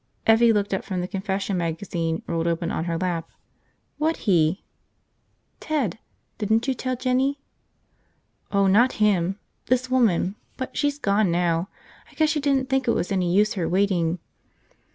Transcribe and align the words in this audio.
Evvie 0.25 0.51
looked 0.51 0.73
up 0.73 0.83
from 0.83 0.99
the 0.99 1.07
confession 1.07 1.55
magazine 1.57 2.23
rolled 2.25 2.47
open 2.47 2.71
on 2.71 2.85
her 2.85 2.97
lap. 2.97 3.29
"What 3.99 4.17
he?" 4.25 4.63
"Ted. 5.59 5.99
Didn't 6.39 6.67
you 6.67 6.73
tell 6.73 6.95
Jinny..." 6.95 7.39
"Oh, 8.51 8.65
not 8.65 8.93
him. 8.93 9.37
This 9.67 9.91
woman. 9.91 10.37
But 10.57 10.75
she's 10.75 10.97
gone 10.97 11.29
now. 11.29 11.69
I 12.09 12.15
guess 12.15 12.31
she 12.31 12.39
didn't 12.39 12.67
think 12.67 12.87
it 12.87 12.95
was 12.95 13.11
any 13.11 13.31
use 13.31 13.53
her 13.53 13.69
waiting." 13.69 14.17